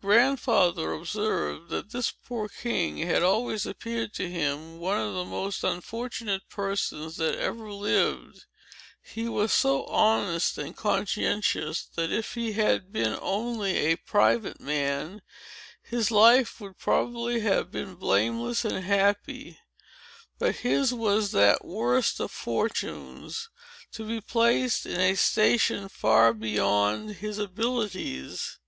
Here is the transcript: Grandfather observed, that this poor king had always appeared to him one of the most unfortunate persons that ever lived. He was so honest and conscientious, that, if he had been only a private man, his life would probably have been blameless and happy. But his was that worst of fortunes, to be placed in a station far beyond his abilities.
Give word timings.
Grandfather 0.00 0.94
observed, 0.94 1.68
that 1.68 1.90
this 1.90 2.10
poor 2.10 2.48
king 2.48 2.96
had 2.96 3.22
always 3.22 3.66
appeared 3.66 4.14
to 4.14 4.26
him 4.26 4.78
one 4.78 4.96
of 4.98 5.12
the 5.12 5.22
most 5.26 5.62
unfortunate 5.62 6.48
persons 6.48 7.18
that 7.18 7.34
ever 7.34 7.70
lived. 7.70 8.46
He 9.02 9.28
was 9.28 9.52
so 9.52 9.84
honest 9.84 10.56
and 10.56 10.74
conscientious, 10.74 11.84
that, 11.94 12.10
if 12.10 12.32
he 12.32 12.52
had 12.54 12.90
been 12.90 13.18
only 13.20 13.76
a 13.76 13.96
private 13.96 14.60
man, 14.62 15.20
his 15.82 16.10
life 16.10 16.58
would 16.58 16.78
probably 16.78 17.40
have 17.40 17.70
been 17.70 17.96
blameless 17.96 18.64
and 18.64 18.82
happy. 18.82 19.58
But 20.38 20.54
his 20.56 20.94
was 20.94 21.32
that 21.32 21.66
worst 21.66 22.18
of 22.18 22.30
fortunes, 22.30 23.50
to 23.92 24.06
be 24.06 24.22
placed 24.22 24.86
in 24.86 24.98
a 24.98 25.16
station 25.16 25.90
far 25.90 26.32
beyond 26.32 27.16
his 27.16 27.36
abilities. 27.36 28.58